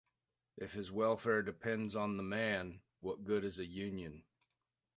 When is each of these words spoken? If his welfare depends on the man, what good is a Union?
If 0.57 0.73
his 0.73 0.91
welfare 0.91 1.43
depends 1.43 1.95
on 1.95 2.17
the 2.17 2.23
man, 2.23 2.81
what 3.01 3.23
good 3.23 3.43
is 3.43 3.59
a 3.59 3.65
Union? 3.65 4.23